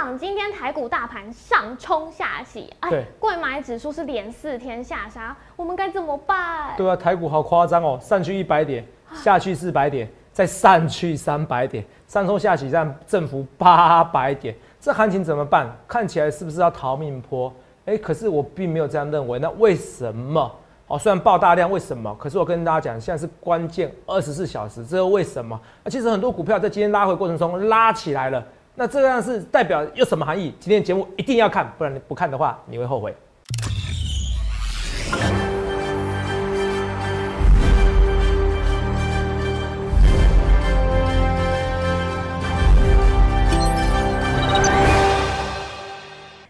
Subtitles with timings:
[0.00, 6.74] 长，今天台股大盘上冲下洗，哎，贵买指数是连四天下杀，我们该怎么办？
[6.74, 8.82] 对啊，台股好夸张哦，上去一百点，
[9.12, 15.70] 下去四百点，再上去三百点，上冲下洗，让振幅八百点，这行情怎么办？
[15.86, 17.52] 看起来是不是要逃命坡？
[17.84, 19.38] 哎，可是我并没有这样认为。
[19.38, 20.50] 那为什么？
[20.86, 22.16] 哦，虽然爆大量，为什么？
[22.18, 25.60] 可是我跟大家讲，现在是关键二十四小时，这是为什么？
[25.84, 28.42] 那其实很多股票在今天拉回过程中拉起来了，
[28.76, 30.54] 那这样是代表有什么含义？
[30.60, 33.14] 今天节目一定要看，不然你不看的话，你会后悔。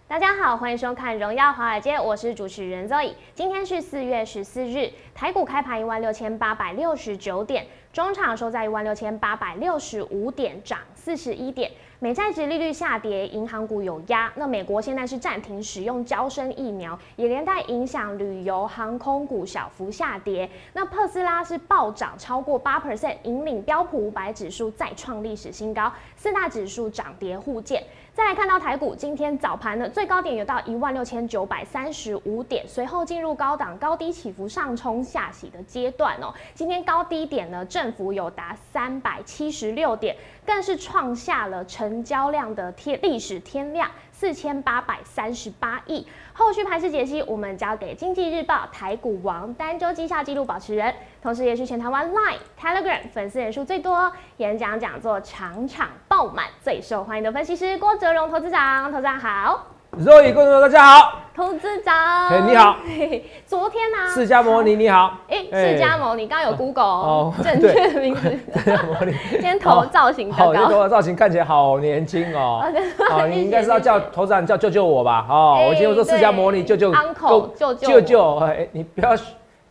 [0.07, 3.15] 大家好，欢迎收看《荣耀华尔街》，我是主持人 Zoe。
[3.35, 11.71] 今天是四月十四日，台股开盘一万六千八百六十九点，中场收在一万六千八百六十五点，涨四十一点。
[12.03, 14.33] 美债值利率下跌，银行股有压。
[14.35, 20.49] 那美国现在是暂停使用交生疫苗，也连带影响旅游航空股小幅下跌。
[20.73, 27.83] 那特斯拉是暴涨超过八 percent，引领标普五百指数再创历史新高，四大指数涨跌互见。
[28.13, 36.35] 再来看到台股，今天早盘的最高点有到一万六千九百三十五点，随后进入高档高低起伏上冲下洗的阶段哦。
[36.53, 43.89] 今天高低点呢，振幅有达三百七十六点，更是创下了成交量的天历史天量
[44.21, 46.07] 四千八百三十八亿。
[46.35, 58.93] 后续盘势解析，我们交给经济日报台股王单周绩效纪录保持人，同时也是全台湾 Line、Telegram 粉丝人数最多、演讲讲座场场爆满、最受欢迎的分析师郭哲荣投资长。
[58.93, 62.77] 投资长好，肉眼观众大家好，投资长，嘿你好。
[63.45, 65.77] 昨天呢、啊，释迦摩尼你好，哎，哎。
[65.77, 68.31] 释迦摩尼，刚刚有 Google 正确的名字。
[68.31, 72.63] 释迦摩尼，今天头造型好，高高，你头发造型看起来好年轻哦。
[73.11, 75.27] 哦，你应该是要叫头长叫救救我吧？
[75.29, 79.17] 哦，哎我今天说释迦摩尼救救 Uncle，救救救救，哎，你不要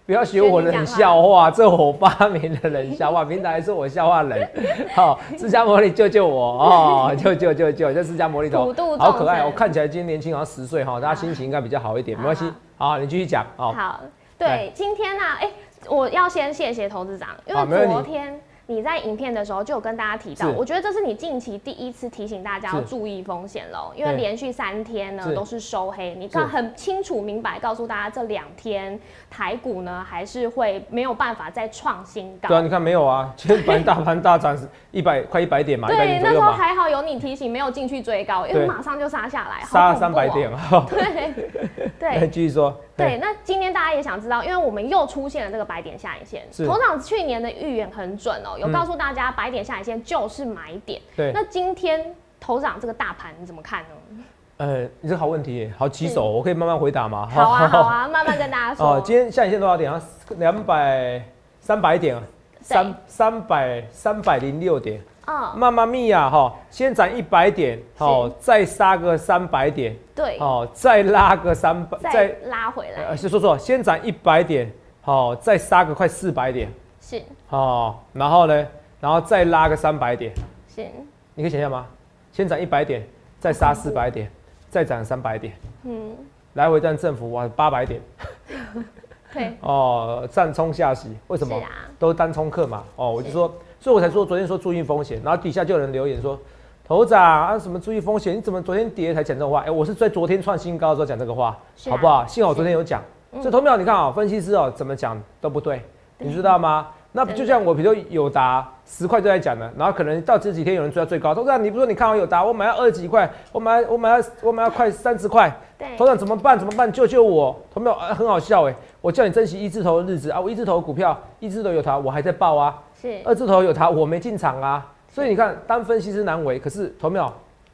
[0.10, 4.48] 不要学我的冷笑话，这我发明的冷笑话，平常还说我笑话冷。
[4.96, 12.52] 好，释迦摩尼救救我哦， 救救救救，这释迦摩尼头好可爱我看起来今天年轻，好像十岁哈，大家心情应该比较好一点，没关系。
[12.76, 13.72] 好，你继续讲哦。
[13.78, 14.00] 好，
[14.36, 15.52] 对，今天呢、哎、
[15.88, 18.34] 我要先谢谢投资长，因为昨天
[18.70, 28.98] 你在影片的时候就有跟大家提到，我觉得这是你近期第一次提醒大家要注意风险喽，因为对连续三天呢是都是收黑，你看很清楚明白告诉大家这两天
[29.28, 32.48] 台股呢还是会没有办法再创新高。
[32.48, 33.34] 对啊，你看没有啊？
[33.36, 40.52] 今天盘大盘大涨是一百快一百点嘛，对，那时候还好有你提醒，没有进去追高，因为对马上就杀下来，好杀恐怖哦三百点。
[40.52, 40.86] 啊。
[42.00, 42.80] 对来对继续说。
[42.96, 51.02] 对，那今天大家也想知道，因为我们又出现了这个白点下影线，是头场去年的预言很准哦，有嗯告诉大家白点下影线就是买点。
[51.16, 54.24] 对，那今天头长这个大盘你怎么看呢？
[54.58, 57.28] 呃，你这好问题，好棘手哦，我可以慢慢回答吗？
[57.32, 58.86] 好啊，好啊，慢慢跟大家说。
[59.00, 60.02] 哦，今天下影线多少点啊？
[60.38, 61.24] 两百
[61.62, 62.24] 三百点啊，
[62.60, 65.02] 三三百三百零六点。
[65.28, 74.70] 嗯，妈妈咪呀，哈，先涨一百点，好，再杀个三百点，对，哦，再拉个三百，再拉回来呃，是说错，先涨一百点，
[75.02, 76.70] 好，再杀个快四百点，
[77.10, 77.24] 是。
[77.50, 78.68] 哦，然后呢，
[79.02, 80.32] 然后再拉个三百点，
[80.68, 80.86] 是，
[81.34, 81.88] 你可以想象吗？
[82.32, 83.04] 先涨一百点，
[83.40, 84.32] 再杀四百点，
[84.70, 85.54] 再涨三百点，
[85.84, 86.16] 嗯，
[86.54, 88.00] 来回占振幅哇八百点。
[89.34, 91.60] 对，哦，上冲下洗，为什么？
[91.98, 96.40] 都单冲客嘛，哦，我就说，所以我才说昨天说注意风险，然后底下就有人留言说，
[96.84, 99.62] 头长啊什么注意风险，你怎么昨天跌才讲这种话？
[99.62, 101.58] 哎、我是在昨天创新高的时候讲这个话，啊。
[101.90, 102.26] 好不好？
[102.28, 103.42] 幸好我昨天有讲，嗯。
[103.42, 105.82] 所以投票你看啊、分析师哦怎么讲都不对，
[106.18, 106.88] 你知道吗？
[107.12, 116.58] 那就像我比如说友达十块就在讲的，然后可能到这几天有人追到最高，头长你不说你看好友达，我买要二十几块，我买我买要我买要快三十块，对，头长怎么办？
[116.58, 116.92] 怎么办？
[116.92, 117.60] 救救我！
[117.74, 124.86] 头没有、呃很好笑哎，我叫你珍惜一字头的日子啊，我一字头股票，一字头有它，我还在报啊，是二字头有它，我没进场啊。
[125.12, 127.20] 所以你看，当分析师难为，可是头没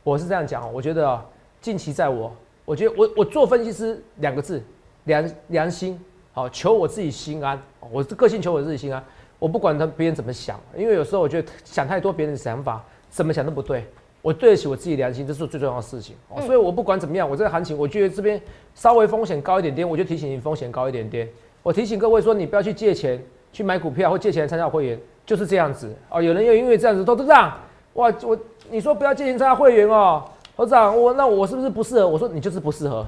[0.04, 1.22] 我是这样讲哦，我觉得、哦、
[1.60, 2.32] 近期在我，
[2.64, 4.64] 我觉得我我做分析师两个字，
[5.04, 6.00] 良良心，
[6.32, 7.60] 好求我自己心安，
[7.92, 9.04] 我是个性求我自己心安，
[9.40, 13.86] 我不管他别人怎么想，因为有时候我觉得想太多别人的想法，怎么想都不对。
[14.22, 16.16] 我对得起我自己良心，这是最重要的事情。
[16.48, 18.42] 所以我不管怎么样，我这个行情，我觉得这边
[18.74, 21.30] 稍微风险高一点点，我就提醒你风险高一点点。
[21.62, 23.24] 我提醒各位说，你不要去借钱
[23.54, 26.20] 去买股票或借钱参加会员，就是这样子哦。
[26.20, 27.56] 有人又因为这样子，都这样，
[27.94, 28.36] 哇，我
[28.72, 30.24] 你说不要借钱参加会员哦，
[30.56, 32.08] 董事长，我那我是不是不适合？
[32.08, 33.06] 我说你就是不适合，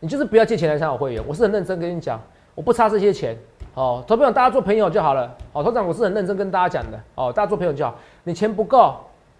[0.00, 1.22] 你就是不要借钱来参加会员。
[1.26, 2.18] 我是很认真跟你讲，
[2.54, 3.36] 我不差这些钱。
[3.74, 5.36] 哦，投票大家做朋友就好了。
[5.52, 7.00] 哦，头长，我是很认真跟大家讲的。
[7.16, 7.94] 哦，大家做朋友就好。
[8.22, 8.94] 你钱不够，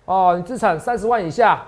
[0.05, 1.65] 哦，你资产三十万以下，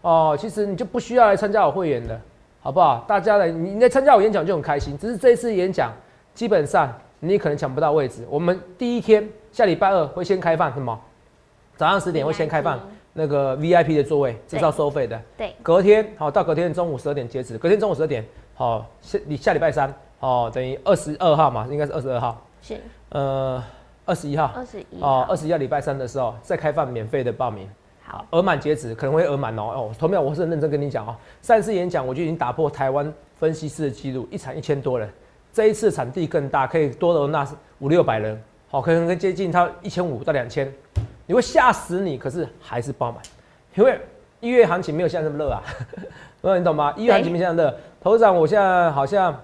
[0.00, 2.18] 哦，其实你就不需要来参加我会员的，
[2.60, 3.04] 好不好？
[3.06, 4.96] 大家来，你你来参加我演讲就很开心。
[4.96, 5.92] 只是这一次演讲，
[6.34, 8.26] 基本上你可能抢不到位置。
[8.30, 10.98] 我们第一天下礼拜二会先开放什么？
[11.76, 12.80] 早上十点会先开放
[13.12, 15.20] 那个 VIP 的座位，这是要收费的。
[15.36, 22.44] 对，隔天好到隔天中午十二点截止，隔天中午十二点好下你下礼拜三哦，等于二十二号嘛，应该是二十二号。
[22.62, 22.80] 是。
[23.10, 23.62] 呃，
[24.04, 24.52] 二十一号。
[24.54, 27.68] 二十一哦，二十一号礼拜三的时候再开放免费的报名。
[28.04, 29.62] 好，额满截止可能会额满哦。
[29.62, 35.08] 哦，投票我是很认真跟你讲哦，上次演讲我就已经打破台湾分析师的记录，一场一千多人，
[35.52, 37.46] 这一次场地更大，可以多容纳
[37.80, 40.72] 五六百人，好，可能会接近它一千五到两千，
[41.26, 43.20] 你会吓死你，可是还是爆满，
[43.74, 44.00] 因为
[44.40, 45.62] 一月行情没有现在这么热啊，
[46.58, 46.92] 你懂吗？
[46.96, 49.38] 一月行情没现在热，头事长我现在好像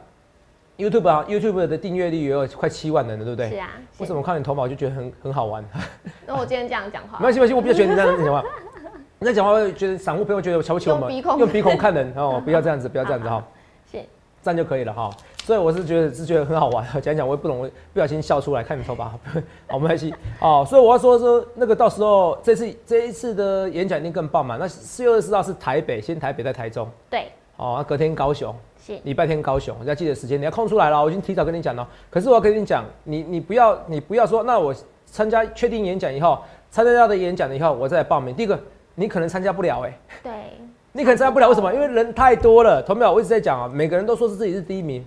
[0.76, 3.50] YouTube 啊，YouTube 的订阅率也有快七万人了，对不对？
[3.50, 3.70] 是啊。
[3.98, 5.64] 为什么看你头发我就觉得很很好玩？
[6.26, 8.44] 那我今天这样讲话，没关系，没关系，我比较喜欢你这样讲话。
[9.20, 13.42] 你在讲话会觉得散户朋友觉得瞧不起我们，用鼻孔看人 哦，不要这样子，不要这样子哈。
[13.90, 13.98] 是，
[14.42, 15.10] 这样就可以了哈。
[15.44, 19.12] 所以我是觉得是觉得很好玩，讲讲我也不懂，不小心笑出来，看你头发，
[19.68, 20.66] 好没关系哦。
[20.68, 24.56] 所以我要说说那个到时候这次这一次的演讲一定更棒嘛。
[24.58, 26.88] 那四月二十四号是台北，先台北再台中。
[27.08, 27.28] 对。
[27.56, 28.54] 哦，隔天高雄。
[29.04, 31.02] 礼拜天高雄，你要记得时间，你要空出来了。
[31.02, 31.88] 我已经提早跟你讲了。
[32.10, 34.74] 可是我要跟你讲，你你不要你不要说，那我
[35.06, 36.38] 参加确定演讲以后，
[36.70, 38.34] 参加到的演讲以后，我再来报名。
[38.34, 38.58] 第一个，
[38.94, 40.32] 你可能参加不了，哎，对，
[40.92, 41.72] 你可能参加不了，为什么？
[41.72, 42.82] 因为人太多了。
[42.82, 43.12] 同秒？
[43.12, 45.04] 我一直在讲啊，每个人都说是自己是第一名，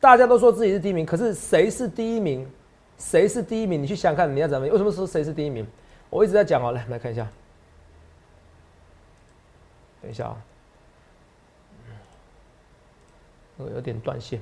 [0.00, 2.46] 大家都说自己是第一名，可是谁是第一名？
[2.98, 3.82] 谁是第一名？
[3.82, 4.66] 你去想看，你要怎么？
[4.68, 5.66] 为什么说谁是第一名？
[6.10, 7.26] 我一直在讲哦，来来看一下，
[10.02, 10.36] 等一下啊。
[13.74, 14.40] 有点断线。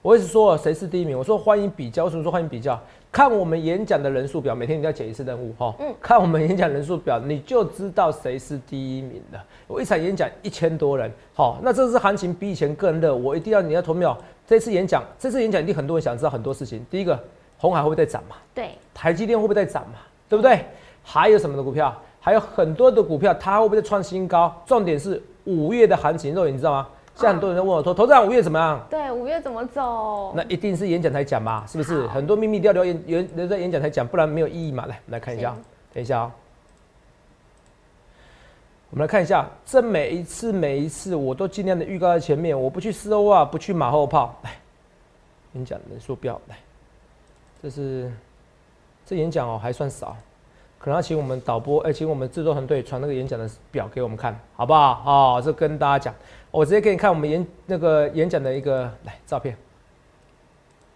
[0.00, 1.18] 我一直说谁是第一名？
[1.18, 2.80] 我说欢迎比较，什么说欢迎比较？
[3.10, 5.74] 看我们演讲的人数表，每天你要解一次任务哈。
[5.80, 5.92] 嗯。
[6.00, 9.44] 看我们演讲人数表，你就知道谁是第一名了。
[9.66, 13.14] 我一场演讲一千多人，好，那这次行情比以前更热。
[13.14, 14.16] 我一定要你要投秒。
[14.46, 16.84] 这次演讲，这次演讲一定很多人想知道很多事情。
[16.88, 17.18] 第一个，
[17.58, 18.36] 红海会不会再涨嘛？
[18.54, 18.70] 对。
[18.94, 19.96] 台积电会不会再涨嘛？
[20.28, 20.64] 对不对？
[21.02, 21.94] 还有什么的股票？
[22.20, 24.54] 还有很多的股票，它会不会创新高？
[24.64, 25.20] 重点是。
[25.48, 26.88] 五月的行情，肉眼你知道吗？
[27.14, 30.32] 现在很多人在问我说：“投资人五月怎么样？”对，五月怎么走？
[30.36, 32.06] 那一定是演讲台讲嘛，是不是？
[32.08, 34.86] 很多秘密都要留言有人在演讲台讲，不然没有意义嘛。
[34.86, 35.56] 来，来看一下，
[35.92, 36.32] 等一下啊，
[38.90, 44.38] 我们来看一下，这每一次每一次我都尽量的预告在前面，我不去丝欧啊，不去马后炮。
[44.44, 44.52] 来，
[45.54, 46.56] 演讲人数标来，
[47.60, 48.12] 这是
[49.04, 50.16] 这演讲哦，还算少。
[50.78, 55.02] 可能要请我们导播，哎，请我们制作团队传那个演讲的表给我们看，好不好？
[55.04, 56.14] 哦，这跟大家讲，
[56.50, 59.56] 我直接给你看我们演那个演讲的一个来照片，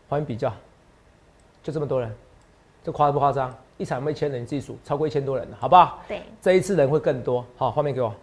[0.08, 0.52] 欢迎比较，
[1.62, 2.14] 就这么多人，
[2.84, 3.52] 这夸不夸张？
[3.78, 5.98] 一场有没一千人，你自己数，超过一千多人了，好不好？
[6.06, 7.44] 对，这一次人会更多。
[7.56, 8.14] 好，画面给我，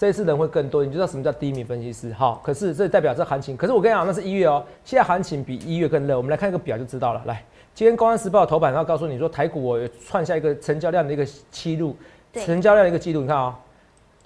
[0.00, 2.10] 这一次人会更多，你知道什么叫低迷分析师？
[2.14, 7.44] 好，可是这代表这行情，可是我跟你讲，那是一月哦，现在行情比一月更热，我们来看一个表就知道了，来。
[7.74, 11.94] 今天《公安时报》头版要告诉你说，台股我创下一个成交量的一个记录，
[12.32, 13.20] 成交量的一个记录。
[13.20, 13.54] 你看啊，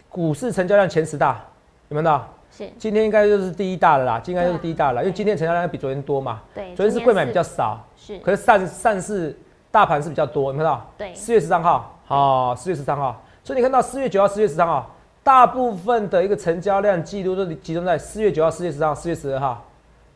[0.08, 1.44] 股市成交量前十大，
[1.88, 2.32] 有没有到？
[2.52, 2.70] 是。
[2.78, 6.40] 今天应该就是第一大的啦，应该就是第一大了，因为今天成交量比昨天多嘛。
[6.54, 6.72] 对。
[6.76, 8.16] 昨天是贵买比较少，是。
[8.20, 9.36] 可是上上市
[9.72, 10.88] 大盘是比较多，有没有到？
[10.96, 11.12] 对。
[11.16, 13.20] 四月十三号，好，四月十三号。
[13.42, 14.93] 所以你看到四月九号、四月十三号，
[15.24, 19.64] 大部分的一个成交量记录都集中在四月九号、四月十三号、四月十二号。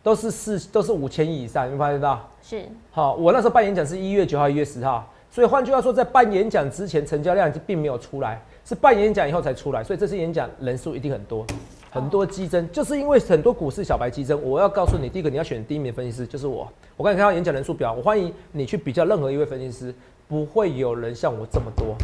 [0.00, 2.26] 都是四都是五千亿以上，你发现到？
[2.40, 2.62] 是。
[2.90, 11.44] 好，我那时候办演讲是一月九号、一月十号，所以换句话说，在办演讲之前，成交量就并没有出来，是办演讲以后才出来，所以这次演讲人数一定很多，
[11.90, 14.40] 很多激增，就是因为很多股市小白激增。
[14.42, 16.66] 我要告诉你，第一个你要选第一名分析师，就是我。
[16.96, 19.92] 我刚才看到演讲人数表，我欢迎你去比较任何一位分析师，
[20.28, 21.96] 不会有人像我这么多，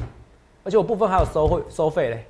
[0.64, 2.26] 而且我部分还有收会收费嘞。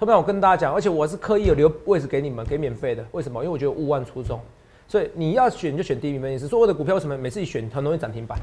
[0.00, 3.44] 后面我跟大家讲，而且我是刻意有留位置给你们，给免费的，为什么？
[3.44, 4.40] 因为我觉得勿忘初衷。
[4.88, 6.48] 所以你要选就选第一名分析师。
[6.48, 8.38] 所有的股票为什么每次一选很容易涨停板？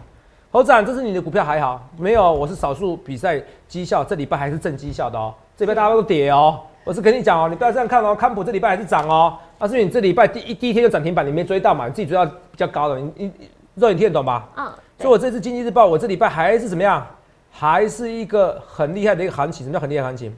[0.52, 1.84] 侯长，这是你的股票还好？
[1.98, 5.34] 没有，我是少数比赛绩效，这礼拜还是正绩效的哦。
[5.58, 6.60] 这礼拜大家都跌哦。
[6.84, 8.14] 我是跟你讲哦，你不要这样看哦。
[8.14, 9.36] 康普这礼拜还是涨哦。
[9.58, 11.88] 但是你这礼拜第一第一天就涨停板，你没追到嘛？
[11.88, 13.32] 你自己追到比较高的，你你
[13.74, 14.48] 肉眼听得懂吧？
[14.58, 14.72] 嗯。
[15.00, 17.04] 所以我这次经济日报，我这礼拜还是怎么样？
[17.50, 19.66] 还是一个很厉害的一个行情。
[19.66, 20.38] 什么叫很厉害行情？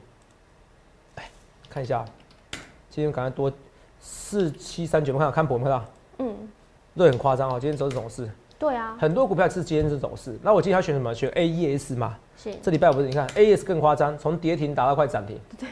[1.70, 2.04] 来看一下，
[2.90, 3.52] 今天赶快多
[4.00, 5.86] 四七三九，我们看康普，我们看到。
[6.18, 6.36] 嗯，
[6.98, 7.60] 都很夸张哦。
[7.60, 10.36] 今天走这种势，对啊，很多股票是今天是走势。
[10.42, 11.14] 那我今天要选什么？
[11.14, 12.18] 选 A E S 嘛。
[12.36, 12.52] 是。
[12.64, 13.08] 这礼拜不是？
[13.08, 15.40] 你看 A E S 更夸张，从跌停打到快涨停。
[15.60, 15.68] 对。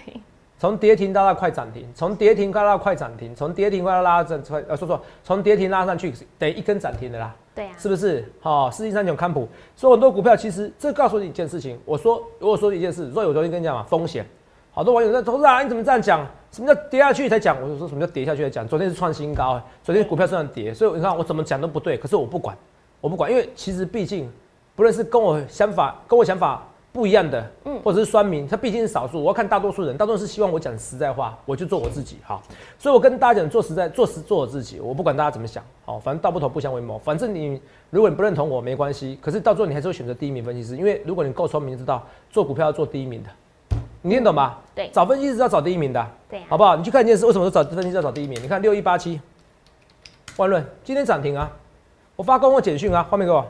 [0.59, 7.35] 从跌停拉到快涨停，从跌停拉到快涨停，从跌停快到拉涨快呃，说说从跌停拉上去等于一根涨停的啦。
[7.55, 8.31] 对呀、是不是？
[8.39, 11.79] 好、四七三九康普，所以很多股票其实这告诉你一件事情。
[11.85, 14.23] 我说，如果说一件事，所以我昨天跟你讲嘛，风险。
[14.77, 16.23] 好多网友在投资啊，你怎么这样讲？
[16.51, 17.59] 什么叫跌下去才讲？
[17.59, 18.67] 我就说什么叫跌下去才讲？
[18.67, 22.55] 昨天是创新高，昨天股票虽然跌，所以你看我怎么讲都不对，可是我不管，
[23.01, 24.31] 我不管，因为其实毕竟
[24.75, 32.39] 不论是跟我想法跟我想法不一样的，嗯，或者是酸民，他毕竟是少数，我要看大多数人，大多数是希望我讲实在话，我就做我自己，哈，
[32.77, 43.29] 所以我跟大家讲做实在，做实做我自己，我不管大家怎么想，好，反正道不同不相为谋，反正你如果你不认同我没关系，可是到最后你还是会选择第一名分析师，因为如果你够聪明，知道做股票要做第一名的，
[44.07, 44.55] 你听懂吗？
[44.73, 46.77] 对找分析师要找第一名的，对呀、好不好？
[46.77, 48.41] 你去看一件事，为什么说找分析师要找第一名？
[48.41, 49.19] 你看六一八七，
[50.37, 51.51] 万润今天涨停啊，
[52.15, 53.45] 我发公共简讯啊，画面给我。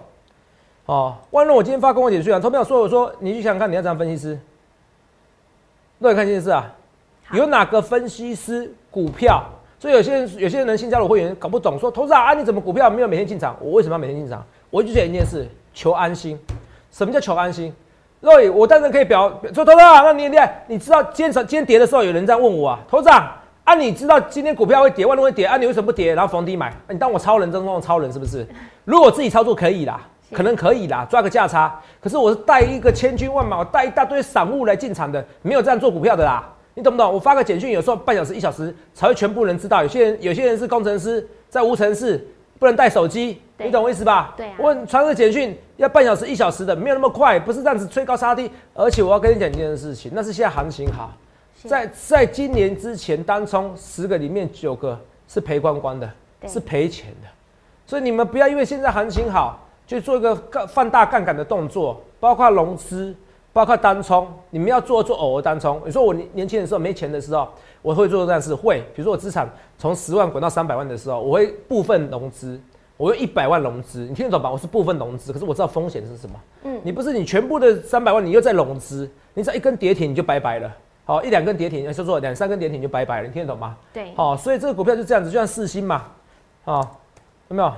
[0.87, 4.39] 哦，万润我今天发公共简讯啊，投票说我说你去想想看你要当分析师，
[5.99, 6.73] 那你看这件事啊，
[7.33, 9.43] 有哪个分析师股票？
[9.79, 13.55] 所以有些人有些人新加入会员搞不懂，说投资啊，你怎么股票没有每天进场？
[13.61, 14.43] 我为什么要每天进场？
[14.71, 16.39] 我就讲一件事，求安心。
[16.89, 17.71] 什么叫求安心？
[18.19, 20.63] 若雨，我当然可以表说，投资啊，那你很厉害。
[20.67, 26.15] 你知道今天今天跌的时候，有人在问我啊，头长啊，啊，你知道今天股票会跌，万润会跌，啊，你为什么不跌？
[26.15, 28.45] 然后逢低买，啊你当我超人中的超人是不是？
[28.86, 30.01] 如果我自己操作可以啦，
[30.33, 31.79] 可能可以啦，抓个价差。
[32.01, 36.43] 可是我是带一个千军万马，我带一大堆散户来进场的，没有这样做股票的啦。
[36.74, 37.13] 你懂不懂？
[37.13, 39.83] 我发个简讯，有时候半小时、一小时才会全部人知道。
[39.83, 42.27] 有些人有些人是工程师，在无尘室
[42.59, 44.33] 不能带手机，对你懂我意思吧？
[44.37, 48.49] 对啊我传个简讯要半小时、一小时的，没有那么快，不是这样子吹高杀低。
[48.73, 51.11] 而且我要跟你讲一件事情，那是现在行情好，
[51.63, 56.09] 在在今年之前，单冲十个里面九个是赔光光的，
[56.45, 57.27] 是赔钱的。
[57.85, 63.15] 所以你们不要因为现在行情好，就做一个杠放大杠杆的动作，包括融资，
[63.53, 65.81] 包括单冲，你们要做做偶尔单冲。
[65.83, 67.47] 你说我年年轻的时候没钱的时候，
[67.81, 69.49] 我会做这样事，会，比如说我资产
[69.79, 72.59] 从十万滚到三百万的时候，我会部分融资，
[72.98, 74.51] 我用一百万融资，你听得懂吧？
[74.51, 76.36] 我是部分融资，可是我知道风险是什么。
[76.63, 80.72] 嗯你不是你全部的三百万，你又在融资，你只要一根跌停你就拜拜了。
[81.06, 83.77] 好，一两根跌停，说错两三根跌停你就拜拜了，你听得懂吗？
[83.94, 86.06] 对好，所以这个股票就这样子，就像四星嘛，
[86.66, 87.00] 好，
[87.50, 87.74] 有没有？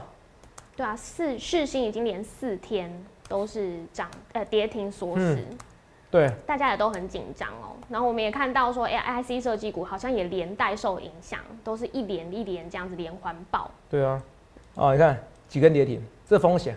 [0.75, 2.91] 对啊，四四星已经连四天
[3.27, 5.35] 都是涨呃跌停锁死。
[5.35, 5.57] 嗯
[6.11, 13.69] 对，大家也都很紧张哦，然后我们也看到说，，A，IC 设计股好像也连带受影响，都是一连一连这样子连环爆。
[13.87, 14.19] 对啊，
[14.79, 16.73] 哦，你看几根跌停，这风险，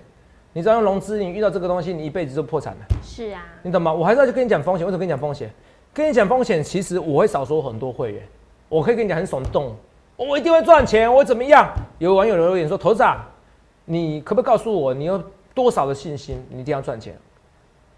[0.53, 3.93] 你只要用融资，你遇到这个东西，你一辈子就破产了，是啊，你懂吗？
[3.93, 5.49] 我还是要去跟你讲风险，为什么跟你讲风险？
[5.95, 8.23] 跟你讲风险，其实我会少收很多会员，
[8.69, 9.77] 我可以跟你讲很耸动，
[10.17, 11.73] 我一定会赚钱，我怎么样？
[11.99, 13.25] 有网友留言说，投资啊，
[13.85, 15.23] 你可不可以告诉我，你有
[15.55, 17.17] 多少的信心，你一定要赚钱？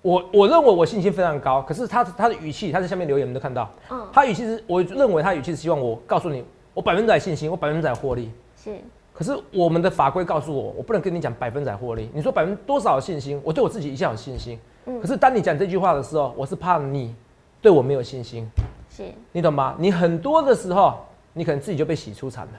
[0.03, 6.45] 我我认为我信心非常高，可是他他的语气，他在下面留言，我们都看到，嗯，他语气是，我认为他语气是希望我告诉你，
[6.75, 8.31] 我百分之百信心，我百分之百获利。
[8.55, 8.77] 是
[9.15, 12.11] 可是我们的法规告诉我，我不能跟你讲百分之百获利。
[12.13, 13.41] 你说百分多少信心？
[13.45, 14.59] 我对我自己一向有信心。
[14.87, 17.15] 嗯可是当你讲这句话的时候，我是怕你
[17.63, 18.47] 对我没有信心，
[18.91, 19.77] 是，你懂吗？
[19.79, 20.99] 你很多的时候，
[21.33, 22.53] 你可能自己就被洗出场了。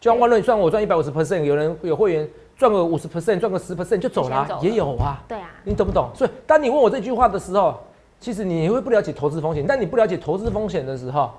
[0.00, 5.22] 就像万润，算我赚一百五十 percent，有人有会员赚个五十 percent，赚个十 percent 就走了啊、走了也有啊。
[5.28, 6.08] 对啊，你懂不懂？
[6.14, 7.78] 所以当你问我这句话的时候，
[8.18, 9.64] 其实你会不了解投资风险。
[9.68, 11.32] 但你不了解投资风险的时候，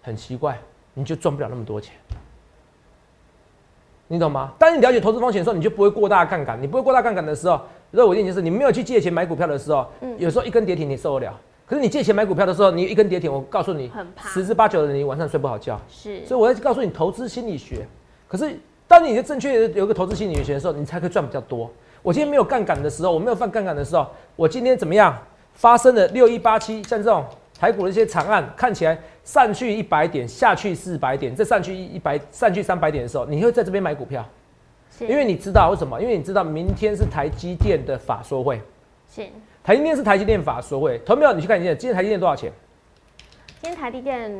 [0.00, 0.58] 很奇怪，
[0.94, 1.94] 你就赚不了那么多钱。
[4.08, 4.52] 你懂吗？
[4.58, 6.60] 当你了解投资风险的时候，你就不会过大杠杆。
[6.60, 7.60] 你不会过大杠杆的时候，
[7.90, 11.38] 如果我一件事，你没有去借钱买股票的时候，嗯有时候一根跌停你受得了。
[11.66, 13.92] 可是你借钱买股票的时候，你一根跌停，我告诉你
[14.32, 15.78] 十之八九的人你晚上睡不好觉。
[15.88, 17.86] 是，所以我要告诉你投资心理学。
[18.26, 21.70] 可是当你的正确有一个投资心理学的时候，你才可以赚比较多。
[22.02, 25.14] 我今天没有杠杆的时候，我没有放杠杆的时候，我今天怎么样？
[25.52, 27.24] 发生了六一八七，像这种
[27.58, 34.24] 台股的一些长案，看起来上去一百点，下去四百点，再上去一百，上去三百点的时候，你会在这边买股票，
[35.00, 36.00] 因为你知道为什么？
[36.00, 38.60] 因为你知道明天是台积电的法说会，
[39.12, 39.26] 是，
[39.64, 40.98] 台积电是台积电法说会。
[41.00, 41.32] 投没有？
[41.32, 42.52] 你去看一下，今天台积电多少钱？
[43.60, 44.32] 今天台积电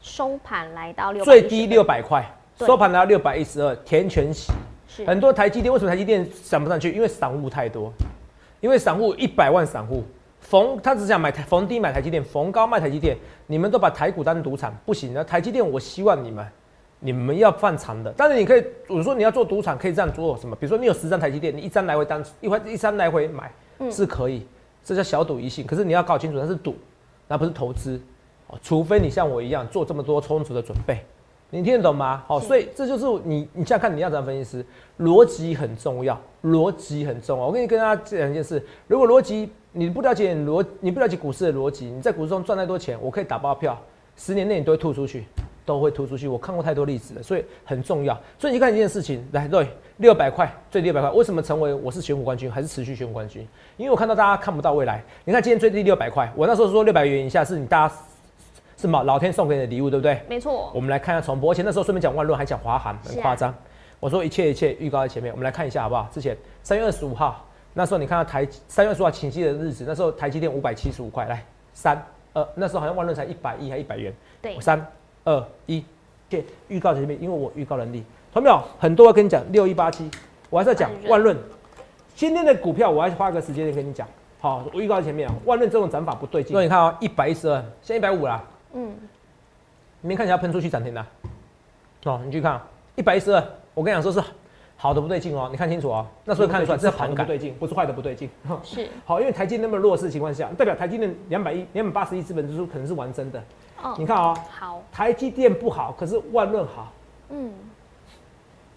[0.00, 2.28] 收盘来到六最低六百块，
[2.58, 4.52] 收盘来到六百一十二，填全息。
[4.88, 6.92] 是很多台积电为什么台积电涨不上去？
[6.92, 7.92] 因为散户太多，
[8.60, 10.02] 因为散户一百万散户
[10.44, 15.24] 逢他只想买台逢低买台积电，逢高卖台积电，你们都把台股当赌场，不行的。
[15.24, 16.46] 台积电，我希望你们
[17.00, 20.54] 你们要放长的，但是你可以，我说你要做赌场，可以这样做什么？
[20.54, 24.46] 比如说你有十张台积电，你一张来回当一回一张来回买、嗯是可以，
[24.84, 25.66] 这叫小赌怡情。
[25.66, 26.76] 可是你要搞清楚，那是赌，
[27.26, 27.98] 那不是投资。
[28.48, 31.02] 哦，除非你像我一样做这么多充足的准备，
[31.48, 32.22] 你听得懂吗？
[32.26, 34.66] 好、是所以这就是你，你想想看你要怎样分析师，
[34.98, 37.46] 逻辑很重要，逻辑很重要。
[37.46, 43.76] 我跟你跟大家讲一件事，如果逻辑你不了解逻，你不了解股市的逻辑，你在股市中赚再多钱，我可以打包票，
[44.16, 45.26] 十年内你都会吐出去。
[45.66, 46.28] 都会吐出去。
[46.28, 48.14] 我看过太多例子了，所以很重要。
[48.38, 49.66] 所以你看一件事情，来，对，
[49.96, 53.48] 六百块，最低六百块，为什么成为我是选股冠军，还是持续选股冠军？
[53.78, 55.02] 因为我看到大家看不到未来。
[55.24, 57.94] 你看今天最低六百块，我那时候说六百元以下是你大家
[58.76, 60.20] 是嘛老天送给你的礼物，对不对？
[60.28, 60.70] 没错。
[60.74, 63.54] 我们来看一下重播，而且那时候顺便讲万润，还讲华航，很夸张。
[64.00, 66.06] 我说一切一切预告在前面，我们来看一下好不好？
[66.12, 67.42] 之前三月二十五号，
[67.76, 72.00] 那时候你看到台三月二十五号前夕的日子，那时候台积电五百七十五块，来三
[72.32, 74.86] 二，那时候好像万润才一百一还一百元，对，三
[75.24, 75.84] 二一，
[76.30, 78.62] 切预告在前面，因为我预告能力，同没有？
[78.78, 80.08] 很多跟你讲六一八七，
[80.50, 81.36] 我还是要讲万润，
[82.14, 84.06] 今天的股票我还是花个时间跟你讲，
[84.40, 88.94] 好，我预告在前面啊，万润这种涨法不对劲，所以你看啊，一百一十二，现在一百五啦，嗯，
[90.00, 91.04] 你们看起来喷出去涨停的，
[92.04, 92.60] 哦，你去看
[92.94, 93.44] 一百一十二。
[93.74, 94.22] 我跟你讲，说是
[94.84, 98.28] 好的不对劲哦，你看清楚哦，那时候看得出来这是好的不对劲，不是坏的不对劲。
[98.62, 103.42] 是好，因为台积那么弱势情况下，代表台积电两百亿、两百八十亿资本支出可能是完真的。
[103.82, 106.92] 哦，你看啊，好，台积电不好，可是万润好。
[107.30, 107.50] 嗯，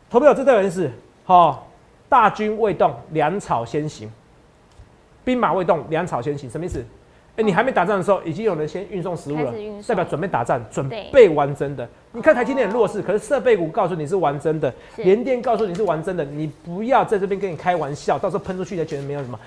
[0.10, 0.90] 投票这代表是
[1.26, 1.68] 好，
[2.08, 4.08] 大军未动，粮草先行；
[5.26, 6.82] 兵马未动，粮草先行，什么意思？
[7.38, 9.54] 哎，你还没打仗的时候，已经有人先运送食物了，
[9.88, 11.88] 代表准备打仗，准备完真的。
[12.12, 19.40] 你看台积电很弱势，可是设备股告诉你是完真的，联电告诉你是完真的，你不要在这边跟你开玩笑，到时候喷出去才觉得没有什么。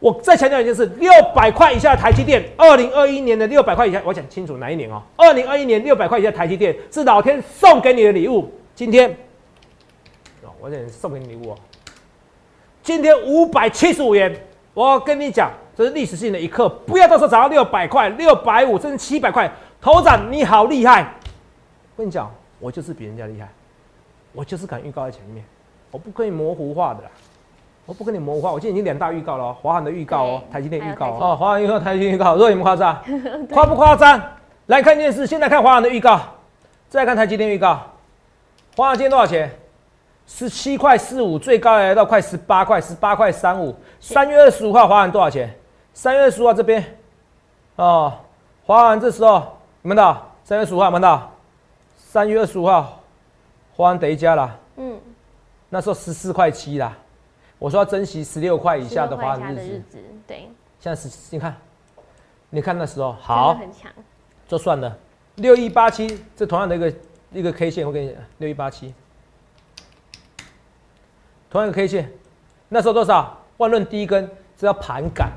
[0.00, 5.02] 我再强调一件事：六百块以下的台积电，二零二一年的六百块以下，我讲清楚哪一年哦？
[5.14, 8.50] 二零二一年六百块以下台积电是老天送给你的礼物。
[8.74, 9.10] 今天，
[10.42, 11.58] 哦，我讲送给你礼物哦。
[12.82, 14.34] 今天五百七十五元，
[14.72, 15.50] 我跟你讲。
[15.76, 19.50] 这是历史性的一刻，不要到时候涨到六百块、六百五甚至七百块，
[19.80, 21.02] 头涨你好厉害！
[21.96, 23.48] 我跟你讲，我就是比人家厉害，
[24.32, 25.44] 我就是敢预告在前面，
[25.90, 27.10] 我不跟你模糊化的啦，
[27.86, 28.52] 我不跟你模糊化。
[28.52, 33.02] 我今天已经两大预告了，华航的预告哦，台积电预告哦，华航预告、台积电预告，若有夸张，
[33.50, 34.20] 夸不夸张？
[34.66, 36.20] 来看电视，现在看华航的预告，
[36.88, 37.80] 再看台积电预告，
[38.76, 39.50] 华航今天多少钱？
[40.26, 43.76] 十七块四五，最高来到快十八块，十八块三五。
[44.00, 45.54] 三月二十五号华航多少钱？
[45.94, 46.98] 三月二十五号这边，
[47.76, 48.12] 哦，
[48.66, 50.28] 华完这时候有没有到？
[50.42, 51.32] 三月十五号有没有到？
[51.96, 53.00] 三月二十五号，
[53.76, 54.58] 华航得一家了。
[54.76, 55.00] 嗯，
[55.68, 56.98] 那时候十四块七啦。
[57.60, 60.02] 我说要珍惜十六块以下的华航日子。
[60.26, 60.48] 对。
[60.80, 61.56] 现在是，你看，
[62.50, 63.56] 你看那时候好，
[64.48, 64.98] 就算了。
[65.36, 66.94] 六一八七，这同样的一个
[67.30, 68.92] 一个 K 线，我给你讲，六一八七，
[71.48, 72.12] 同样的 K 线，
[72.68, 73.38] 那时候多少？
[73.58, 75.30] 万润第一根这叫盘感。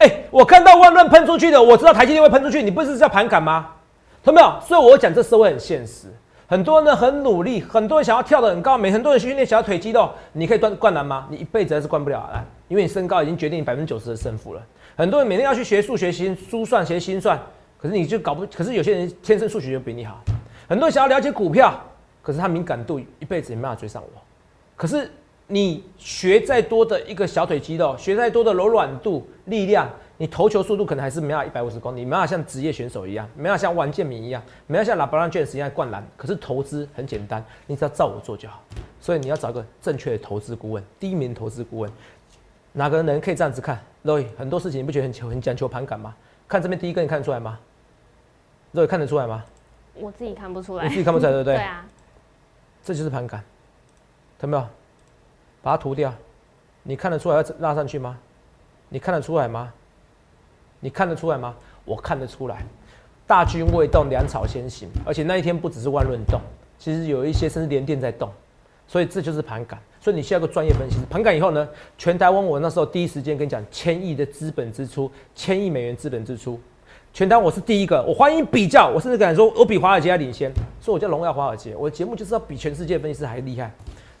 [0.00, 3.68] 哎，我看到万润喷出去的，我知道台积电会喷出去，你不是叫盘感吗？
[4.24, 4.58] 懂没有？
[4.66, 6.06] 所以我讲这社会很现实，
[6.46, 11.26] 很多人很努力，很多人想要跳得很高，每很多人训练小腿肌肉，你可以断灌篮吗？
[11.28, 14.62] 你一辈子还是灌不了篮，因为你身高已经决定你百分之九十的胜负了。
[14.96, 17.38] 很多人每天要去学数学、心珠算、学心算，
[17.78, 20.18] 可是你就搞不，可是有些人天生数学就比你好。
[20.66, 21.78] 很多人想要了解股票，
[22.22, 24.22] 可是他敏感度一辈子也没办法追上我。
[24.76, 25.10] 可是。
[25.52, 36.06] 你学再多的一个小腿肌肉，学再多的柔软度、力量，你投球速度可能还是没有一百五十公里，没有像职业选手一样，没有像王建民一样，没有像拉布朗卷一样灌篮。
[36.16, 38.62] 可是投资很简单，你只要照我做就好。
[39.00, 41.90] 所以你要找个正确的投资顾问，第一名投资顾问，
[42.74, 46.14] 哪个人可以这样子看？Roy，很多事情你不觉得很求很讲求盘感吗？
[46.46, 47.58] 看这边第一个，你看得出来吗
[48.72, 49.44] ？Roy 看得出来吗？
[49.94, 51.56] 我自己看不出来，你自己看不出来对不对？
[51.56, 51.84] 对啊，
[52.84, 53.42] 这就是盘感，
[54.38, 54.70] 看到没有？
[55.62, 56.12] 把它涂掉，
[56.82, 58.18] 你看得出来要拉上去吗？
[58.88, 59.72] 你看得出来吗？
[60.80, 61.54] 你看得出来吗？
[61.84, 62.64] 我看得出来，
[63.26, 64.88] 大军未动，粮草先行。
[65.04, 66.40] 而且那一天不只是万润动，
[66.78, 68.30] 其实有一些甚至连电在动，
[68.86, 69.78] 所以这就是盘感。
[70.00, 70.96] 所以你需要个专业分析。
[71.10, 71.68] 盘感以后呢，
[71.98, 76.58] 全台湾我那时候第一时间跟你讲，千亿的资本支出，千亿美元资本支出，
[77.12, 78.02] 全台我是第一个。
[78.02, 80.50] 我欢迎比较，我甚至敢说，我比华尔街还领先。
[80.80, 83.70] 所以我叫荣耀华尔街，我的节目就是要比全世界分析师还厉害。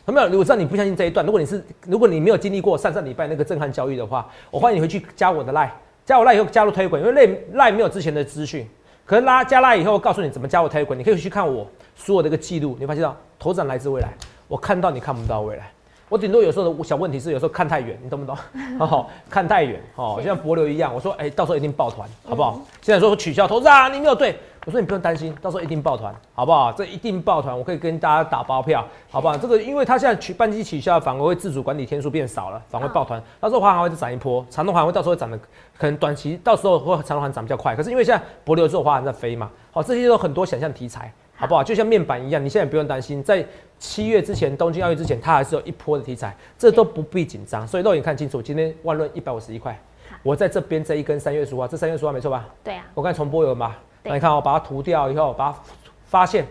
[0.06, 0.38] 有没有？
[0.38, 1.24] 我知道你不相信这一段。
[1.24, 5.72] 如果你是，如果你没有经历过上上礼拜那个震撼教育的话，我欢迎你回去加我的赖，
[6.04, 8.66] 加我赖以后加入推滚，因为赖赖没有之前的资讯。
[9.04, 14.08] 可是拉加赖以后，告诉你怎么加我推滚，你可以回去看我所有的一个记录，你发现到头涨来自未来，
[14.48, 15.70] 我看到你看不到未来。
[16.08, 18.36] 我顶多有时候的小问题是，有时候看太远，你懂不懂？
[18.80, 22.60] 哦，看太远，哦，就像博流一样，我说，哎，到时候一定抱团，好不好？
[22.82, 24.36] 现在说取消投资啊，你没有对，
[24.66, 26.70] 我说你不用担心，到时候一定抱团，好不好？
[26.72, 29.36] 这一定抱团，我可以跟大家打包票，好不好？
[29.36, 35.38] 这个因为它现在取半机取消，反而会自主管理天数变少了，反而会抱团，到时候华航会涨一波，长东航会到时候会涨的，
[35.78, 41.12] 可能短期到时候会长东航涨比较快，可是因为现在博流之后华航在飞嘛，好，这些都很多想象题材。
[41.40, 41.64] 好不好？
[41.64, 43.42] 就像面板一样，你现在不用担心，在
[43.78, 47.66] 七月之前，东京奥运之前，它还是有一波的题材，这都不必紧张。
[47.66, 49.74] 所以肉眼看清楚，今天万润一百五十一块，
[50.22, 52.46] 我在这边这一根三月十五号，这三月十五号没错吧？
[52.62, 52.84] 对啊。
[52.92, 53.74] 我刚才重播有吗？
[54.02, 55.58] 那你看我把它涂掉以后，把它
[56.06, 56.46] 发现，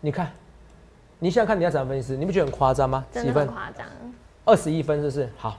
[0.00, 0.30] 你看，
[1.18, 3.04] 你现在看你要怎么分析师，你不觉得很夸张吗？
[3.12, 3.86] 真的很夸张。
[4.44, 5.28] 二十一分，是不是？
[5.36, 5.56] 好，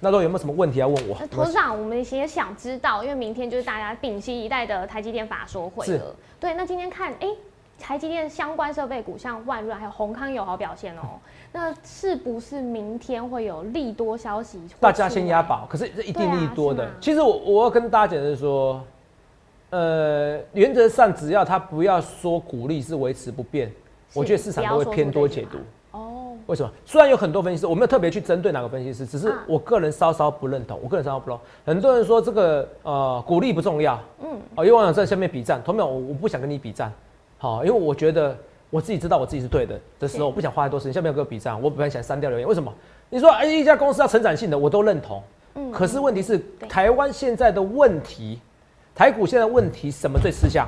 [0.00, 1.16] 那都有没有什么问题要问我？
[1.30, 6.14] 董事长，我们也想知道，因为明天就是大家屏息以待的台积电法说会了。
[6.40, 7.28] 对，那今天看，哎，
[7.78, 11.18] 台积电相关设备股像万润还有宏康有好表现哦。
[11.50, 14.60] 那是不是明天会有利多消息？
[14.78, 16.90] 大家先押宝，可是这一定利多的。
[17.00, 18.84] 其实我我要跟大家讲的是说，
[19.70, 23.70] 呃，原则上只要他不要说股利是维持不变，
[24.14, 25.58] 我觉得市场都会偏多解读。
[25.90, 26.14] 哦
[26.46, 26.72] 为什么？
[26.86, 30.80] 虽然有很多分析师，我没有特别去针对哪个分析师，只是我个人稍稍不认同。
[30.82, 31.46] 我个人稍稍不认同。
[31.66, 36.90] 很多人说这个呃鼓励不重要，嗯，哦，有网友在下面比战，同学我我不想跟你比战，
[37.36, 38.34] 好，因为我觉得
[38.70, 40.92] 我自己知道我自己是对的的时候，我不想花太多时间。
[40.94, 42.72] 下面有个比战，我本来想删掉留言，为什么？
[43.10, 45.22] 你说哎一家公司要成长性的，我都认同，
[45.54, 48.40] 嗯，可是问题是台湾现在的问题，
[48.98, 50.66] 台股现在问题什么最吃香？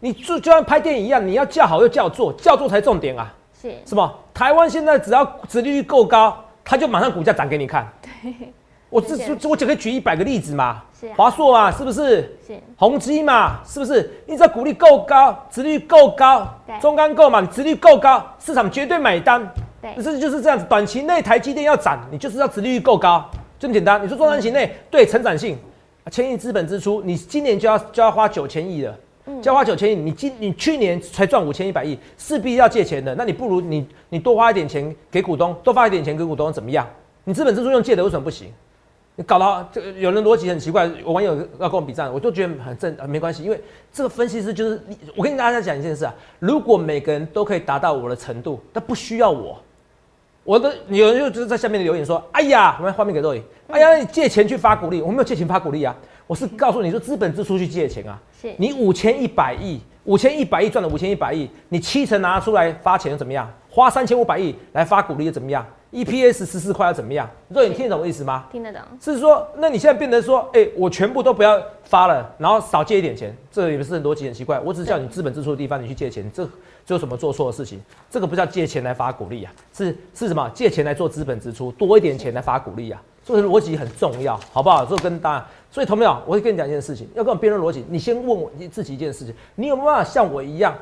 [0.00, 3.30] 你就就像拍电影一样，你要叫好又叫座，叫座才重点啊。
[3.60, 4.10] 是什么？
[4.32, 7.86] 台湾现在只要殖利率够高，它就马上股价涨给你看。
[8.00, 8.32] 对，
[8.88, 10.82] 我这这我只可以举一百个例子嘛。
[10.98, 12.34] 是华硕嘛，是不是？
[12.46, 14.10] 是宏基嘛，是不是？
[14.24, 16.48] 你只要股利够高，殖利率够高，
[16.80, 19.46] 中钢够嘛，殖利率够高，市场绝对买单。
[19.82, 20.64] 对，这就是这样子。
[20.66, 23.28] 短期内台积电要涨，你就是要殖利率够高，
[23.58, 24.02] 就这么简单。
[24.02, 25.58] 你说中长期内对成长性，
[26.10, 28.96] 千亿资本支出，你今年就要就要花九千亿了。
[29.42, 36.88] 交花九千亿，你今你去年才赚五千一百亿，势必要借钱的，那你不如你你多花一点钱给股东，多发一点钱给股东怎么样？
[37.24, 38.48] 你资本支出用借的为什么不行？
[39.16, 43.60] 你搞到这个有人逻辑很奇怪，我网友要跟我比战，我就觉得很正啊，没关系，因为
[43.92, 44.80] 这个分析师就是
[45.14, 49.60] 我跟大家讲一件事啊，如果每个人都可以达到我的程度，那不需要我，
[50.48, 55.94] 我的有人就就是在下面留言说，哎呀，我们画面给肉影，哎呀，你借钱去发股利，我没有借钱发股利啊。
[56.26, 63.46] 我是告诉你说，资本支出去借钱啊，是你五千一百亿，五千一百亿赚了五千一百亿，你七成拿出来发钱又怎么样？
[63.68, 67.28] 花三千五百亿来发股利又怎么样？EPS 十四块又怎么样？
[67.48, 68.46] 若你听得懂我意思吗？
[68.50, 68.80] 听得懂。
[68.98, 74.58] 是说，那你现在变得说，哎，我全部都不要发了，然后少借一点钱，这也不是逻辑很奇怪。
[74.58, 76.48] 我只是叫你资本支出的地方你去借钱，这
[76.88, 77.78] 做什么做错的事情？
[78.08, 80.50] 这个不叫借钱来发鼓励啊，是是什么？
[80.54, 83.02] 借钱来做资本支出，多一点钱来发鼓励啊。
[83.22, 84.86] 这个逻辑很重要，好不好？
[84.86, 86.18] 这跟大家，所以同没有？
[86.24, 90.74] 我会跟你讲一件事情，要跟我辩论逻辑，你先问我你自己一件事情，你有没有办法像我一样，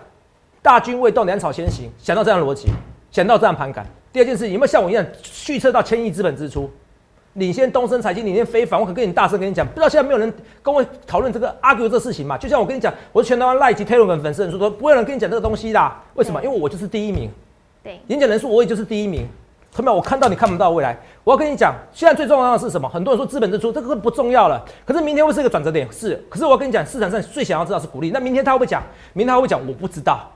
[0.62, 2.68] 大军未动，粮草先行，想到这样逻辑，
[3.10, 3.84] 想到这样盘感？
[4.12, 5.04] 第二件事情，有没有像我一样
[5.48, 6.70] 预测到千亿资本支出，
[7.36, 8.78] 领先东升财经，领先非凡？
[8.78, 12.36] 我可跟你大声跟你讲，不知道现在没有人跟我讨论这个 argue 这事情嘛？
[12.36, 16.42] 就像我跟你讲，我是全台湾赖及 Telegram 粉丝人数说，不会有人跟你讲这个东西的，为什么？
[16.42, 17.30] 因为我就是第一名，
[17.82, 19.28] 对，演讲人数我也就是第一名。
[19.74, 19.96] 同没有？
[19.96, 20.98] 我看到你看不到未来。
[21.22, 22.88] 我要跟你讲，现在最重要的是什么？
[22.88, 25.86] 很多人说资本支出这个不重要了，可是明天会是一个转折点。
[25.92, 28.10] 是，可是我要跟你讲，市场上最想要知道是鼓励。
[28.10, 28.82] 那明天他会不会讲？
[29.12, 29.60] 明天他会讲？
[29.68, 30.32] 我不知道。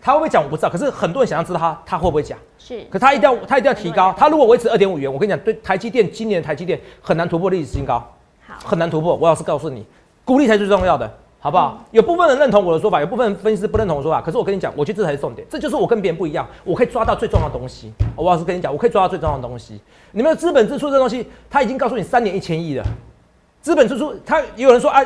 [0.00, 0.42] 他会不会讲？
[0.42, 0.70] 我不知道。
[0.70, 2.38] 可是很多人想要知道他他会不会讲？
[2.58, 2.82] 是。
[2.90, 4.14] 可他一定要他一定要提高。
[4.16, 8.02] 他如果维持二点五元，我跟你讲，对台积电今年台积电很难突破历史新高。
[8.46, 9.14] 好，很难突破。
[9.14, 9.86] 我老实告诉你，
[10.24, 11.10] 鼓励才是最重要的。
[11.42, 11.82] 好不好？
[11.90, 14.20] 有部分人认同我的说法，有部分分析师不认同我说法。
[14.20, 16.46] 可是我跟你讲，我觉得这才是重点，这就是我跟别人不一样。
[16.64, 17.90] 我可以抓到最重要的东西。
[18.14, 19.80] 我老实跟你讲，我可以抓到最重要的东西。
[20.12, 22.84] 你们的资本支出这东西，他已经告诉你三年一千亿了。
[23.62, 25.02] 资本支出，他也有人说啊，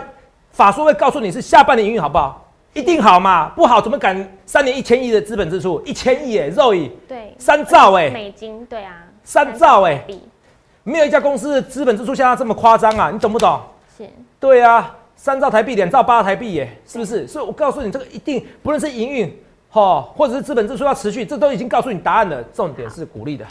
[0.51, 2.44] 法说会告诉你是下半年营运好不好？
[2.75, 3.49] 一定好嘛？
[3.57, 5.81] 不好怎么敢三年一千亿的资本支出？
[5.87, 10.05] 一千亿哎，肉亿对，三兆哎，美金对啊，三兆哎，
[10.83, 13.11] 没有一家公司的资本支出像他这么夸张啊！
[13.11, 13.59] 你懂不懂？
[13.97, 14.07] 是，
[14.39, 14.97] 对啊。
[15.17, 17.27] 三兆台币，两兆八台币，耶，是不是？
[17.27, 19.35] 所以我告诉你，这个一定不论是营运，
[19.71, 22.43] 哈，或者是资本支出要持续，这都已经告诉你答案了。
[22.53, 23.47] 重点是鼓励的，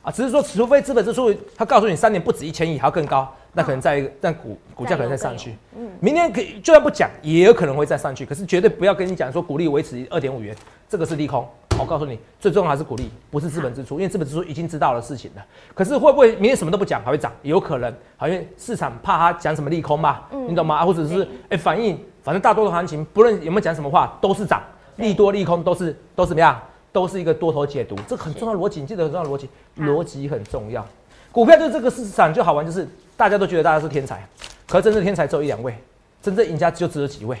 [0.00, 5.56] 啊，只是说，除非资本支出他告诉你三年不止一千亿，还要更高，那可能在一个，但股股价可能再上去。
[5.76, 10.54] 嗯，明天可以就算不讲，也有可能会再上去，可是绝对不要跟你讲说鼓励维持二点五元，
[10.88, 11.44] 这个是利空。
[11.76, 15.44] 我告诉你，最重要还是鼓励，不是资本支出，因为资本支出已经知道了事情了。
[15.74, 17.32] 可是会不会明天什么都不讲还会涨？
[17.42, 20.86] 有可能，好，因为市场怕他讲什么利空嘛，你懂吗？
[20.86, 24.62] 或者是哎反应，反正大多数行情不论有没有讲什么话都是涨，
[24.96, 26.56] 利多利空都是都怎么样？
[26.92, 30.84] 都是一个多头解读，这很重要逻辑，你记得很重要逻辑，逻辑很重要。
[31.30, 32.88] 股票就是这个市场就好玩，就是
[33.18, 34.24] 大家都觉得大家是天才，
[34.68, 35.74] 可是真正天才只有一两位，
[36.22, 37.36] 真正赢家就只有几位，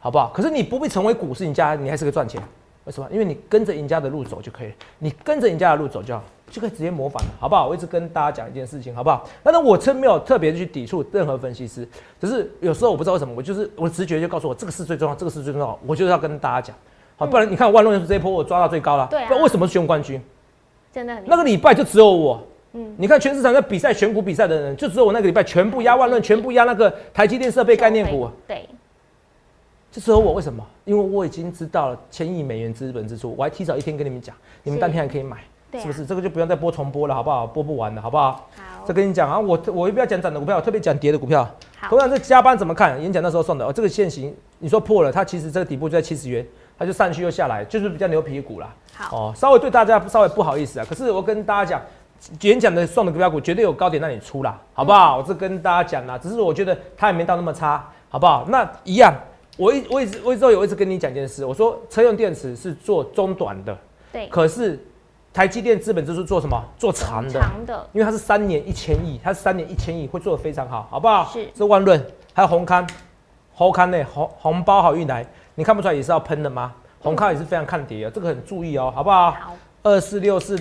[0.00, 0.28] 好不好？
[0.34, 2.42] 可是你不必成为股市赢家，你还是可以赚钱。
[2.84, 3.06] 为什么？
[3.12, 7.68] 因为你跟着赢家的路走就可以了，你跟着赢家的路走就好，就可以直接模仿了，好不好？
[7.68, 9.24] 我一直跟大家讲一件事情，好不好？
[9.44, 11.88] 但是我真没有特别去抵触任何分析师，
[12.20, 16.76] 只是有时候我不知道为什么，我就是我的直觉就告诉我，这个是最重要，这个是最重要，我就是要跟大家讲，
[17.16, 20.20] 好，不然你看万润这一波我抓到最高了，对，为什么是选冠军？
[20.92, 28.68] 真的，那个礼拜就只有我，嗯，你看全市场在比赛选股比赛的人，就只有我那个礼拜全部压万润，全部压那个台积电设备概念股，对。
[29.92, 30.64] 就只有我为什么？
[30.84, 35.38] 因为我已经知道了千亿美元资本支出，我还提早一天跟你们讲，你们当天还可以买，
[35.72, 36.06] 是不是？
[36.06, 37.44] 这个就不用再播重播了，好不好？
[37.44, 38.48] 播不完了，好不好？
[38.54, 41.42] 好再跟你讲啊，我我也不要讲涨的股票，我特别讲跌的股票。
[41.76, 43.02] 好同样这加班怎么看？
[43.02, 46.46] 演讲那时候送的哦，这个现行你说破了，它其实这个底部就在七十元，
[46.78, 48.72] 它就上去又下来，就是比较牛皮股啦。
[48.94, 51.82] 好，哦，稍微对大家稍微不好意思啊，可是我跟大家讲，
[52.42, 55.18] 演讲的送的股票股绝对有高点让你出啦，好不好？
[55.18, 58.44] 我这跟大家讲啦，只是我觉得它也没到那么差，好不好？
[58.48, 59.14] 那一样，
[59.56, 63.76] 我一我一直我一直都有一直跟你讲一件事，我说车用电池是做中短的，
[64.12, 64.78] 对，可是
[65.32, 66.62] 台积电资本支出做什么？
[66.76, 67.40] 做长的。
[67.40, 71.24] 长的，因为它是三年一千亿，它是三年一千亿，会做得非常好，好不好？
[71.32, 72.04] 是这万润，
[72.34, 72.86] 还有红康，
[73.54, 76.74] 红康呢，红红包好运来，你看不出来也是要喷的吗？
[77.00, 79.30] 红康也是非常看跌啊，这个很注意哦，好不好？
[79.30, 80.54] 好，二四六四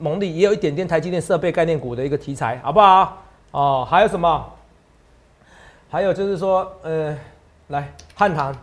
[0.00, 3.22] 蒙利也有一点点台积电设备概念股的一个题材，好不好？
[3.52, 4.44] 哦，还有什么？
[5.90, 7.16] 还有就是说，呃，
[7.68, 8.54] 来汉唐，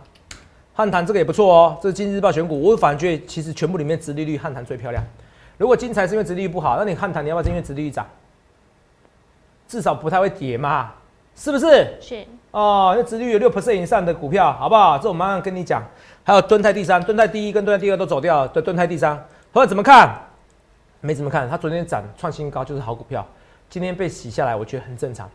[0.74, 5.02] 汉唐这个也不错哦，这是今日日报选股，我反而觉得其实全部里面殖利率汉唐最漂亮。
[5.56, 8.06] 如果金财是因为殖利率不好，那你汉唐你要不要是因为殖利率涨？
[9.66, 10.92] 至少不太会跌嘛，
[11.36, 11.96] 是不是？
[12.00, 14.98] 是哦，那殖利率有六 percent 以上的股票，好不好？
[14.98, 15.82] 这我马上跟你讲。
[16.24, 19.14] 还有敦泰第三，敦泰第一跟敦泰第二都走掉了，对，敦泰第三，
[19.52, 20.27] 朋友怎么看？
[21.00, 23.26] 没怎么看，它昨天涨创新高就是好股票，
[23.70, 25.30] 今天被洗下来，我觉得很正常，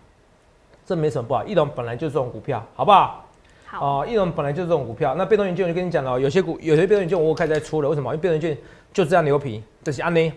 [0.86, 1.44] 这没什么不好。
[1.46, 3.26] 翼龙本来就是这种股票，好不好？
[3.66, 5.16] 好，哦，翼龙本来就是这种股票。
[5.16, 8.14] 那被动元件我就跟你讲了，有些股有些被动元件我开始在出了，为什么？
[8.14, 8.58] 因为被动元件
[8.92, 10.32] 就这样牛皮，这是安妮，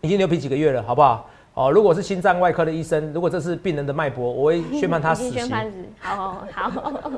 [0.00, 1.28] 已经牛皮几个月了，好不好？
[1.54, 5.50] 哦，如果是心脏外科的医生，如果这是病人的脉搏，我会宣判他死 已经宣刑。
[5.50, 7.10] 判死，好好好，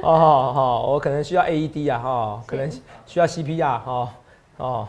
[0.02, 2.70] 哦，好好，我可能需要 AED 啊，哈，可能
[3.06, 4.08] 需要 CPR 哈，
[4.56, 4.88] 哦，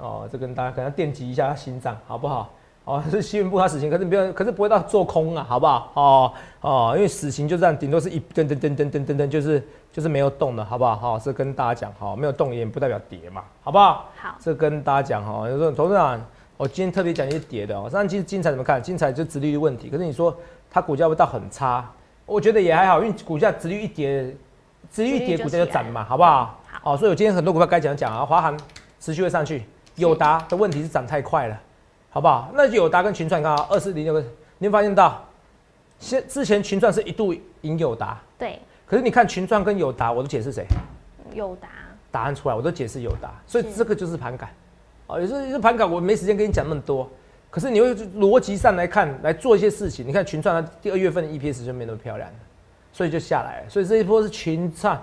[0.00, 2.50] 哦，这跟大家可能要电击一下心脏，好不好？
[2.84, 5.92] 哦，是新闻部他死刑，可是不要，可是不会到做空啊，好不好？
[5.94, 6.32] 哦
[6.62, 10.96] 哦，因为死刑就这样，顶多是一噔噔噔噔噔噔噔，就是就是没有动的，好不好？
[10.96, 14.08] 好、这跟大家讲，哈，没有动也不代表跌嘛，好不好？
[14.16, 16.20] 好，这跟大家讲哈，有时候董事长，
[16.56, 17.88] 我今天特别讲一些跌的哦。
[17.88, 18.82] 上期精彩怎么看？
[18.82, 20.34] 精彩就殖利率问题，可是你说
[20.70, 21.88] 它股价会到很差，
[22.24, 24.34] 我觉得也还好，因为股价殖利率一跌，
[24.90, 26.58] 殖利率一跌，股价就涨嘛，好不好？
[26.66, 28.58] 好哦，所以我今天很多股票该讲讲啊，华航
[28.98, 29.62] 持续会上去，
[29.96, 31.60] 友达的问题是涨太快了，
[32.10, 32.50] 好不好？
[32.54, 34.24] 那友达跟群创刚好二四零六个，
[34.58, 35.24] 你会发现到，
[35.98, 40.64] 现之前群创是一度赢友达，对，可是你看群创跟友达，我都解释谁？
[41.34, 41.68] 友达，
[42.10, 44.50] 答案出来，我都解释友达，所以是这个就是盘感。
[45.06, 47.08] 哦，有时候盘感我没时间跟你讲那么多，
[47.50, 50.06] 可是你会逻辑上来看，来做一些事情。
[50.06, 52.36] 你看群创它第二月份的 EPS 就没那么漂亮了，
[52.92, 53.68] 所以就下来了。
[53.68, 55.00] 所以这一波是群创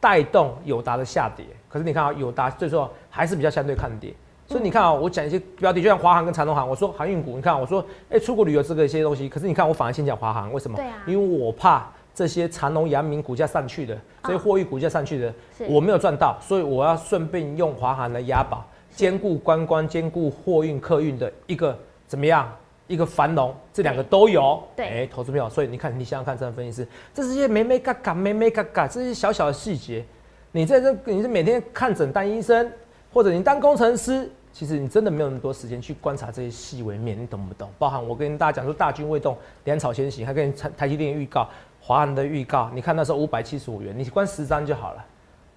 [0.00, 4.14] 带动友达的下跌，可是你看啊，友达最后还是比较相对抗跌。
[4.50, 10.76] 所以你看啊，我讲一些标的，就像华航跟长隆航，我说航运股，你看我说，哎、出国旅游这个一些东西，可是你看我反而先讲华航，为什么？
[10.76, 22.52] 对啊因为我怕这些长隆、阳明股价上去的，这些货运股价上去的，是我没有赚到，所以我要顺便用华航来押宝，兼顾观光、兼顾货运、客运的一个怎么样？
[22.88, 24.60] 一个繁荣，这两个都有。
[24.74, 30.04] 对哎、投资朋友，所以你看，你想想看，这样分析师，这是一些没没嘎嘎、没没嘎嘎，这些小小的细节，
[30.50, 32.68] 你在这，你是每天看诊当医生，
[33.12, 37.70] 或者你当工程师，其实你真的没有那么多时间去观察这些细微面，你懂不懂？
[37.78, 41.48] 包含我跟大家讲说，大军未动，粮草先行，还跟台台积电预告，
[41.80, 45.04] 华航的预告，你看那时候五百七十五元，你关十张就好了。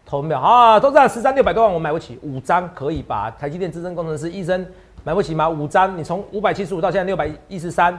[0.06, 0.80] 投没有啊？
[0.80, 3.32] 都知道，十张六百多万，我买不起，五张可以吧？
[3.32, 4.66] 台积电资深工程师医生
[5.04, 5.50] 买不起吗？
[5.50, 7.98] 五张，你从五百七十五到现在六百一十三，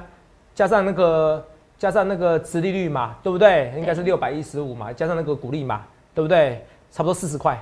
[0.54, 1.44] 加上那个
[1.78, 3.72] 加上那个殖利率嘛，对不对？
[3.76, 5.82] 应该是六百一十五嘛，加上那个股利嘛，
[6.14, 6.64] 对不对？
[6.90, 7.58] 差不多四十块，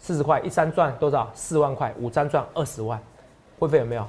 [0.00, 1.30] 四十块，一张赚多少？
[1.34, 2.98] 四万块，五张赚二十万，
[3.58, 4.04] 会费有没有？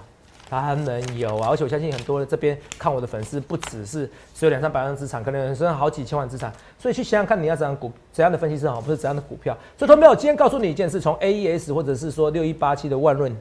[0.50, 9.58] 当然有啊，而且我相信很多的这边看我的粉丝不只是只有两三百万资产，可能有人好几千万资产，所以去想想看你要怎样股怎样的分析师好，不是怎样的股票。
[9.78, 13.34] 所以，同学们，我今天告诉你一件事，从 AES 或者是说六一八七的万润，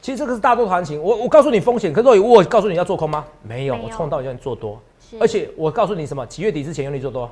[0.00, 1.02] 其实这个是大多头行情。
[1.02, 3.24] 我我告诉你风险，可是我我告诉你要做空吗？
[3.42, 4.80] 没有，没有我冲到叫你做多，
[5.18, 6.24] 而且我告诉你什么？
[6.26, 7.28] 几月底之前用力做多？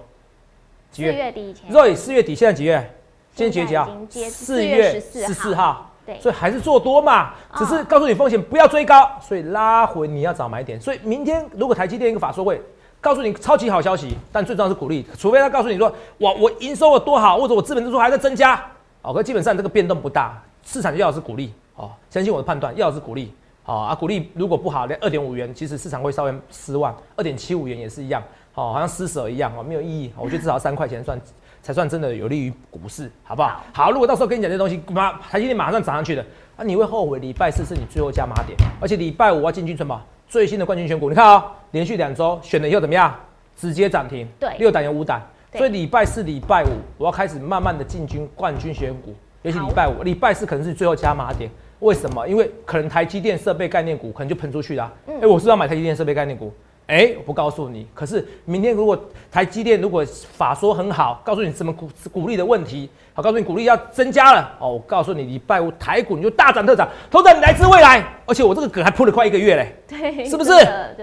[0.90, 2.90] 四月底以前，Roy 四月底，现在几月？
[3.36, 3.86] 今天几月几号？
[4.30, 5.90] 四月月14十四号。
[6.06, 10.80] 对，所以还是做多嘛，嗯只是告诉你风险不要追高，所以拉回你要找买点。
[10.80, 12.62] 所以明天如果台积电一个法说会
[12.98, 18.58] 告诉你超级好消息，但最重要是鼓励，除非他告诉你说哇我营收有多好，或者我资本支出还在增加，
[19.02, 23.34] 哦，可基本上这个变动不大，市场要的是鼓励哦，相信我的判断，要的是鼓励。
[23.66, 28.22] 哦、啊，鼓励如果不好，连二点五元，其实市场会稍微失望，二点七五元也是一样，
[28.54, 30.12] 哦，好像施舍一样哦，没有意义。
[30.16, 31.20] 我觉得至少三块钱算
[31.66, 33.60] 才算真的有利于股市，好不好？
[33.72, 36.24] 好，如果到时候跟你讲这些东西，马台积电马上涨上去的，
[36.56, 37.18] 啊，你会后悔。
[37.18, 40.00] 礼拜四是你最后加码点，而且礼拜五要进军什么？
[40.28, 43.12] 最新的冠军选股，你看哦，连续两周选了以后怎么样？
[43.56, 45.20] 直接涨停，对六档有五档，
[45.54, 51.50] 所以礼拜四、礼拜五我要开始慢慢的进军冠军选股，尤其礼拜五、礼拜四可能是最后加码点。
[51.80, 52.28] 为什么？
[52.28, 54.92] 因为可能台积电设备概念股可能就喷出去了。
[55.08, 56.54] 哎，我是要买台积电设备概念股。
[56.86, 57.86] 哎，我不告诉你。
[57.92, 58.96] 可是明天如果
[59.30, 64.74] 台积电如果法说很好，告诉你什么股鼓励的问题，好，告诉你鼓励要增加了哦。
[64.74, 68.04] 我告诉你，礼拜五台股你就大涨特涨，投资你来自未来。
[68.24, 70.52] 而且我这个梗还铺了快一个月嘞，对，是不是？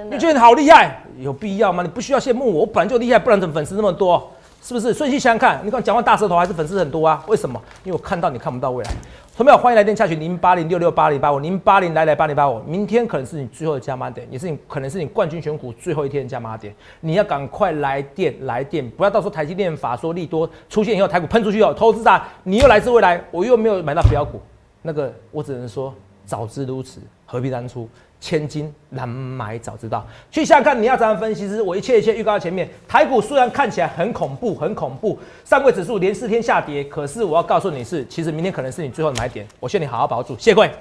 [0.09, 1.03] 你觉得你好厉害？
[1.19, 1.83] 有必要吗？
[1.83, 4.31] 你不需要羡慕我，我本来就厉害，不然怎么粉丝那么多？
[4.61, 4.93] 是不是？
[4.93, 7.21] 所以去想想看，你看讲话大舌头还是粉丝很多啊？
[7.27, 7.61] 为什么？
[7.83, 8.91] 因为我看到你看不到未来。
[9.35, 12.61] 同学欢迎来电洽询零八零六六八零八五零八零来来八零八五。
[12.67, 16.71] 明天可能是你最后的加码点，也是你可能是你冠军选股最后一天的加码点。
[16.99, 24.39] 你要赶快来电来电，不要到时候台积电法说利多出现以后，台股喷出去哦，投资者你又来自未来，我又没有买到标股，
[24.83, 25.91] 那个我只能说
[26.25, 27.89] 早知如此，何必当初。
[28.19, 31.45] 千金难买早知道，去想想看，你要怎样分析？
[31.45, 32.65] 师我一切一切预告在前面。
[32.88, 39.45] 台股虽然看起来很恐怖，很恐怖，上柜指数连四天下跌，可是我要告诉你是，其实明天可能是你最后的买点。
[39.59, 40.38] 我劝你好好保住。
[40.39, 40.71] 谢贵，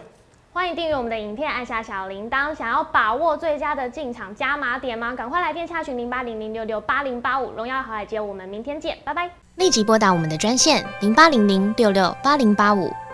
[0.52, 2.54] 欢迎订阅我们的影片，按下小铃铛。
[2.54, 5.12] 想要把握最佳的进场加码点吗？
[5.12, 9.28] 赶快来电洽询零八零零六六八零八五，荣耀好海街，我们明天见，拜拜。
[9.56, 12.88] 立即拨打我们的专线零八零零六六八零八五